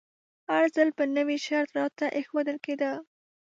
[0.49, 2.91] هر ځل به نوی شرط راته ایښودل کیده.